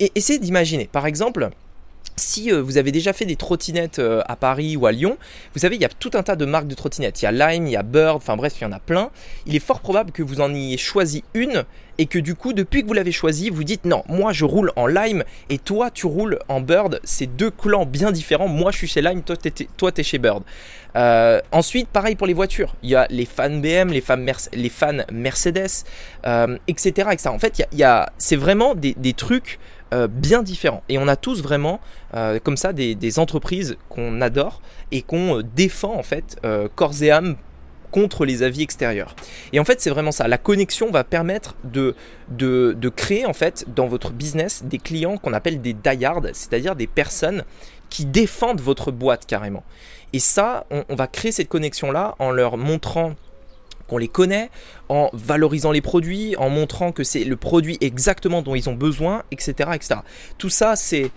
Et 0.00 0.10
essayez 0.14 0.38
d'imaginer 0.38 0.88
par 0.90 1.04
exemple 1.06 1.50
si 2.22 2.50
euh, 2.50 2.62
vous 2.62 2.78
avez 2.78 2.92
déjà 2.92 3.12
fait 3.12 3.26
des 3.26 3.36
trottinettes 3.36 3.98
euh, 3.98 4.22
à 4.26 4.36
Paris 4.36 4.76
ou 4.76 4.86
à 4.86 4.92
Lyon, 4.92 5.18
vous 5.54 5.60
savez, 5.60 5.76
il 5.76 5.82
y 5.82 5.84
a 5.84 5.88
tout 5.88 6.12
un 6.14 6.22
tas 6.22 6.36
de 6.36 6.44
marques 6.44 6.68
de 6.68 6.74
trottinettes. 6.74 7.20
Il 7.20 7.24
y 7.24 7.28
a 7.28 7.32
Lime, 7.32 7.66
il 7.66 7.72
y 7.72 7.76
a 7.76 7.82
Bird, 7.82 8.16
enfin 8.16 8.36
bref, 8.36 8.54
il 8.60 8.64
y 8.64 8.66
en 8.66 8.72
a 8.72 8.78
plein. 8.78 9.10
Il 9.46 9.54
est 9.54 9.60
fort 9.60 9.80
probable 9.80 10.12
que 10.12 10.22
vous 10.22 10.40
en 10.40 10.54
ayez 10.54 10.78
choisi 10.78 11.24
une 11.34 11.64
et 11.98 12.06
que 12.06 12.18
du 12.18 12.34
coup, 12.34 12.52
depuis 12.52 12.82
que 12.82 12.86
vous 12.86 12.94
l'avez 12.94 13.12
choisi, 13.12 13.50
vous 13.50 13.64
dites 13.64 13.84
non, 13.84 14.02
moi 14.08 14.32
je 14.32 14.44
roule 14.44 14.72
en 14.76 14.86
Lime 14.86 15.24
et 15.50 15.58
toi 15.58 15.90
tu 15.90 16.06
roules 16.06 16.38
en 16.48 16.60
Bird. 16.60 17.00
C'est 17.04 17.26
deux 17.26 17.50
clans 17.50 17.84
bien 17.84 18.12
différents. 18.12 18.48
Moi 18.48 18.70
je 18.70 18.78
suis 18.78 18.88
chez 18.88 19.02
Lime, 19.02 19.22
toi 19.22 19.36
tu 19.36 19.48
es, 19.48 20.02
chez 20.02 20.18
Bird. 20.18 20.42
Euh, 20.94 21.40
ensuite, 21.52 21.88
pareil 21.88 22.14
pour 22.14 22.26
les 22.26 22.34
voitures. 22.34 22.74
Il 22.82 22.90
y 22.90 22.94
a 22.94 23.06
les 23.10 23.26
fans 23.26 23.50
BM, 23.50 23.90
les 23.90 24.00
fans, 24.00 24.98
Mercedes, 25.12 25.84
etc., 26.68 27.08
En 27.26 27.38
fait, 27.38 27.62
c'est 28.18 28.36
vraiment 28.36 28.74
des 28.74 29.12
trucs 29.14 29.58
euh, 29.92 30.08
bien 30.08 30.42
différents. 30.42 30.82
Et 30.88 30.96
on 30.96 31.06
a 31.06 31.16
tous 31.16 31.42
vraiment 31.42 31.78
euh, 32.14 32.38
comme 32.42 32.56
ça 32.56 32.72
des, 32.72 33.18
entreprises 33.18 33.76
qu'on 33.90 34.22
adore 34.22 34.62
et 34.90 35.02
qu'on 35.02 35.38
euh, 35.38 35.42
défend 35.42 35.94
en 35.94 36.02
fait 36.02 36.40
corps 36.74 37.02
et 37.02 37.10
âme 37.10 37.36
contre 37.90 38.24
les 38.24 38.42
avis 38.42 38.62
extérieurs. 38.62 39.14
Et 39.52 39.60
en 39.60 39.64
fait, 39.64 39.82
c'est 39.82 39.90
vraiment 39.90 40.12
ça. 40.12 40.26
La 40.28 40.38
connexion 40.38 40.90
va 40.90 41.04
permettre 41.04 41.56
de, 41.64 41.94
de, 42.30 42.88
créer 42.88 43.26
en 43.26 43.34
fait 43.34 43.66
dans 43.74 43.86
votre 43.86 44.12
business 44.12 44.64
des 44.64 44.78
clients 44.78 45.18
qu'on 45.18 45.34
appelle 45.34 45.60
des 45.60 45.74
diehards, 45.74 46.22
c'est-à-dire 46.32 46.74
des 46.74 46.86
personnes 46.86 47.44
qui 47.90 48.06
défendent 48.06 48.62
votre 48.62 48.92
boîte 48.92 49.26
carrément. 49.26 49.62
Et 50.14 50.20
ça, 50.20 50.66
on 50.70 50.94
va 50.94 51.06
créer 51.06 51.32
cette 51.32 51.48
connexion-là 51.48 52.14
en 52.18 52.30
leur 52.30 52.56
montrant 52.56 53.14
qu'on 53.92 53.98
les 53.98 54.08
connaît, 54.08 54.50
en 54.88 55.10
valorisant 55.12 55.70
les 55.70 55.82
produits, 55.82 56.34
en 56.36 56.48
montrant 56.48 56.92
que 56.92 57.04
c'est 57.04 57.24
le 57.24 57.36
produit 57.36 57.76
exactement 57.82 58.40
dont 58.40 58.54
ils 58.54 58.70
ont 58.70 58.74
besoin, 58.74 59.22
etc. 59.30 59.70
etc. 59.74 60.00
Tout 60.38 60.48
ça, 60.48 60.76
c'est 60.76 61.10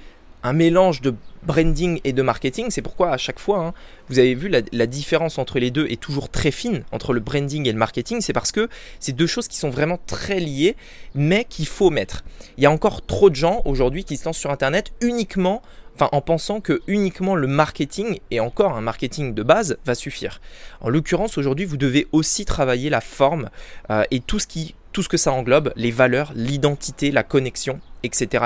un 0.44 0.52
mélange 0.52 1.00
de 1.00 1.16
branding 1.44 2.02
et 2.04 2.12
de 2.12 2.22
marketing. 2.22 2.68
C'est 2.70 2.82
pourquoi 2.82 3.12
à 3.12 3.18
chaque 3.18 3.40
fois, 3.40 3.66
hein, 3.66 3.74
vous 4.10 4.20
avez 4.20 4.36
vu 4.36 4.50
la, 4.50 4.86
différence 4.88 5.38
entre 5.38 5.58
les 5.58 5.72
deux 5.72 5.88
est 5.88 6.00
toujours 6.00 6.28
très 6.30 6.52
fine 6.52 6.84
entre 6.92 7.14
le 7.14 7.22
branding 7.22 7.66
et 7.66 7.72
le 7.72 7.78
marketing. 7.78 8.20
C'est 8.20 8.34
parce 8.34 8.52
que 8.52 8.68
c'est 9.00 9.14
deux 9.14 9.26
choses 9.26 9.48
qui 9.48 9.58
sont 9.58 9.70
vraiment 9.70 10.00
très 10.06 10.42
liées, 10.42 10.76
mais 11.14 11.46
qu'il 11.46 11.68
faut 11.68 11.90
mettre. 11.90 12.26
Il 12.58 12.64
y 12.64 12.68
a 12.68 12.72
encore 12.72 13.06
trop 13.06 13.30
de 13.30 13.36
gens 13.36 13.62
aujourd'hui 13.64 14.04
qui 14.04 14.18
se 14.18 14.26
lancent 14.26 14.38
sur 14.38 14.52
Internet 14.52 14.92
uniquement 15.02 15.62
enfin 15.96 16.10
en 16.12 16.22
pensant 16.22 16.62
que 16.62 16.82
uniquement 16.88 17.36
le 17.36 17.48
marketing 17.48 18.20
et 18.32 18.40
encore 18.40 18.76
un 18.76 18.82
marketing 18.82 19.34
de 19.34 19.44
base 19.44 19.78
va 19.86 19.96
suffire. 19.96 20.42
En 20.82 20.90
l'occurrence, 20.90 21.38
aujourd'hui, 21.38 21.66
vous 21.66 21.78
devez 21.78 22.08
aussi 22.12 22.46
travailler 22.46 22.90
la 22.90 23.02
forme 23.02 23.50
euh, 23.90 24.04
et 24.12 24.20
tout 24.20 24.40
ce 24.40 24.48
qui 24.48 24.76
tout 24.96 25.04
ce 25.04 25.10
que 25.10 25.18
ça 25.18 25.34
englobe, 25.34 25.74
les 25.76 25.92
valeurs, 25.92 26.32
l'identité, 26.36 27.12
la 27.12 27.24
connexion, 27.24 27.82
etc.. 28.04 28.46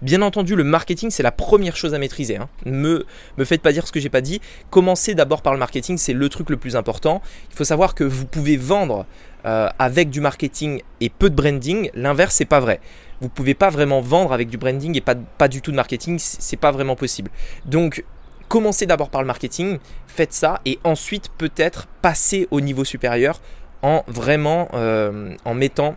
Bien 0.00 0.22
entendu, 0.22 0.56
le 0.56 0.64
marketing, 0.64 1.10
c'est 1.10 1.22
la 1.22 1.30
première 1.30 1.76
chose 1.76 1.92
à 1.92 1.98
maîtriser. 1.98 2.38
Hein. 2.38 2.48
Me, 2.64 3.04
faites 3.44 3.60
pas 3.60 3.70
dire 3.70 3.86
ce 3.86 3.92
que 3.92 4.00
j'ai 4.00 4.08
pas 4.08 4.22
dit. 4.22 4.40
Commencez 4.70 5.14
d'abord 5.14 5.42
par 5.42 5.52
le 5.52 5.58
marketing, 5.58 5.98
c'est 5.98 6.14
le 6.14 6.26
truc 6.30 6.48
le 6.48 6.56
plus 6.56 6.74
important. 6.74 7.20
Il 7.50 7.56
faut 7.56 7.64
savoir 7.64 7.94
que 7.94 8.02
vous 8.02 8.24
pouvez 8.24 8.56
vendre 8.56 9.04
euh, 9.44 9.68
avec 9.78 10.08
du 10.08 10.22
marketing 10.22 10.80
et 11.02 11.10
peu 11.10 11.28
de 11.28 11.34
branding. 11.34 11.90
L'inverse, 11.92 12.34
c'est 12.34 12.46
pas 12.46 12.60
vrai 12.60 12.80
vous 13.20 13.28
pouvez 13.28 13.54
pas 13.54 13.70
vraiment 13.70 14.00
vendre 14.00 14.32
avec 14.32 14.48
du 14.48 14.58
branding 14.58 14.96
et 14.96 15.00
pas, 15.00 15.14
pas 15.14 15.48
du 15.48 15.62
tout 15.62 15.70
de 15.70 15.76
marketing, 15.76 16.18
c'est 16.18 16.56
pas 16.56 16.72
vraiment 16.72 16.96
possible. 16.96 17.30
Donc 17.64 18.04
commencez 18.48 18.86
d'abord 18.86 19.08
par 19.08 19.22
le 19.22 19.26
marketing, 19.26 19.78
faites 20.06 20.32
ça 20.32 20.60
et 20.64 20.78
ensuite 20.84 21.30
peut-être 21.38 21.86
passer 22.02 22.48
au 22.50 22.60
niveau 22.60 22.84
supérieur 22.84 23.40
en 23.84 24.02
vraiment 24.08 24.68
euh, 24.72 25.34
en 25.44 25.52
mettant 25.52 25.94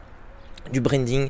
du 0.73 0.81
branding 0.81 1.29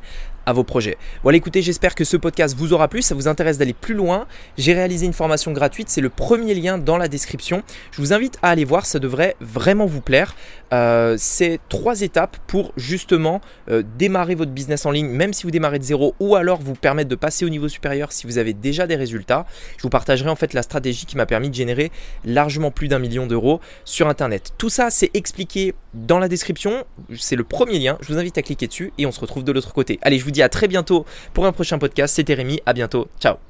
vos 0.53 0.63
projets. 0.63 0.97
Voilà, 1.23 1.37
écoutez, 1.37 1.61
j'espère 1.61 1.95
que 1.95 2.03
ce 2.03 2.17
podcast 2.17 2.55
vous 2.57 2.73
aura 2.73 2.87
plu, 2.87 3.01
ça 3.01 3.15
vous 3.15 3.27
intéresse 3.27 3.57
d'aller 3.57 3.73
plus 3.73 3.93
loin? 3.93 4.27
J'ai 4.57 4.73
réalisé 4.73 5.05
une 5.05 5.13
formation 5.13 5.51
gratuite, 5.51 5.89
c'est 5.89 6.01
le 6.01 6.09
premier 6.09 6.53
lien 6.53 6.77
dans 6.77 6.97
la 6.97 7.07
description. 7.07 7.63
Je 7.91 8.01
vous 8.01 8.13
invite 8.13 8.37
à 8.41 8.49
aller 8.49 8.65
voir, 8.65 8.85
ça 8.85 8.99
devrait 8.99 9.35
vraiment 9.41 9.85
vous 9.85 10.01
plaire. 10.01 10.35
Euh, 10.73 11.15
c'est 11.17 11.59
trois 11.69 12.01
étapes 12.01 12.37
pour 12.45 12.73
justement 12.75 13.39
euh, 13.69 13.83
démarrer 13.97 14.35
votre 14.35 14.51
business 14.51 14.85
en 14.85 14.91
ligne, 14.91 15.07
même 15.07 15.33
si 15.33 15.43
vous 15.43 15.51
démarrez 15.51 15.79
de 15.79 15.83
zéro, 15.83 16.15
ou 16.19 16.35
alors 16.35 16.59
vous 16.59 16.75
permettre 16.75 17.09
de 17.09 17.15
passer 17.15 17.45
au 17.45 17.49
niveau 17.49 17.69
supérieur 17.69 18.11
si 18.11 18.27
vous 18.27 18.37
avez 18.37 18.53
déjà 18.53 18.87
des 18.87 18.95
résultats. 18.95 19.45
Je 19.77 19.83
vous 19.83 19.89
partagerai 19.89 20.29
en 20.29 20.35
fait 20.35 20.53
la 20.53 20.63
stratégie 20.63 21.05
qui 21.05 21.15
m'a 21.15 21.25
permis 21.25 21.49
de 21.49 21.55
générer 21.55 21.91
largement 22.25 22.71
plus 22.71 22.87
d'un 22.87 22.99
million 22.99 23.27
d'euros 23.27 23.61
sur 23.85 24.07
Internet. 24.07 24.53
Tout 24.57 24.69
ça, 24.69 24.89
c'est 24.89 25.11
expliqué 25.13 25.73
dans 25.93 26.19
la 26.19 26.27
description. 26.27 26.85
C'est 27.15 27.35
le 27.35 27.43
premier 27.43 27.79
lien. 27.79 27.97
Je 28.01 28.11
vous 28.13 28.19
invite 28.19 28.37
à 28.37 28.41
cliquer 28.41 28.67
dessus 28.67 28.91
et 28.97 29.05
on 29.05 29.11
se 29.11 29.19
retrouve 29.19 29.43
de 29.43 29.51
l'autre 29.51 29.73
côté. 29.73 29.99
Allez, 30.01 30.19
je 30.19 30.25
à 30.41 30.49
très 30.49 30.67
bientôt 30.67 31.05
pour 31.33 31.45
un 31.45 31.51
prochain 31.51 31.77
podcast. 31.77 32.15
C'était 32.15 32.33
Rémi. 32.33 32.59
À 32.65 32.73
bientôt. 32.73 33.07
Ciao. 33.19 33.46